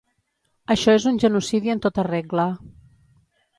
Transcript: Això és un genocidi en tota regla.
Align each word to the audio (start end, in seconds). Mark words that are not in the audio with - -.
Això 0.75 0.95
és 1.01 1.05
un 1.11 1.19
genocidi 1.25 1.75
en 1.75 1.83
tota 1.85 2.07
regla. 2.11 2.49